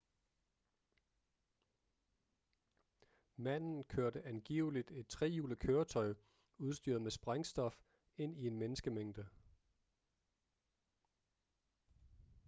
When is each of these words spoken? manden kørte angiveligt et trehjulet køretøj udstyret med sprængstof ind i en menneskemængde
manden 3.35 3.83
kørte 3.83 4.21
angiveligt 4.23 4.91
et 4.91 5.07
trehjulet 5.07 5.59
køretøj 5.59 6.13
udstyret 6.57 7.01
med 7.01 7.11
sprængstof 7.11 7.79
ind 8.17 8.37
i 8.37 8.47
en 8.47 8.57
menneskemængde 8.57 9.25